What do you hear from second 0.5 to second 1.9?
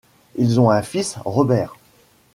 ont un fils, Robert.